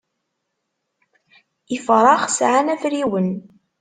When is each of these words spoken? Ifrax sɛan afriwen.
Ifrax 1.75 2.23
sɛan 2.37 2.67
afriwen. 2.73 3.29